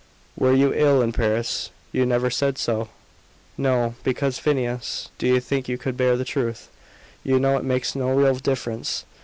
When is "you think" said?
5.27-5.69